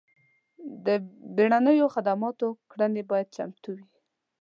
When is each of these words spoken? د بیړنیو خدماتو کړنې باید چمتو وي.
د 0.85 0.87
بیړنیو 1.35 1.91
خدماتو 1.95 2.47
کړنې 2.71 3.01
باید 3.11 3.33
چمتو 3.35 3.69
وي. 3.77 3.85